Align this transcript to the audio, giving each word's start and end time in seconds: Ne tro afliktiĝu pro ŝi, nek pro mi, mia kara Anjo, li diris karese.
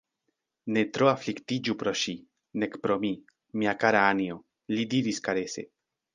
Ne 0.77 0.83
tro 0.97 1.09
afliktiĝu 1.11 1.75
pro 1.83 1.93
ŝi, 2.05 2.13
nek 2.65 2.79
pro 2.87 2.99
mi, 3.05 3.13
mia 3.61 3.77
kara 3.85 4.03
Anjo, 4.15 4.41
li 4.75 4.89
diris 4.97 5.23
karese. 5.31 5.69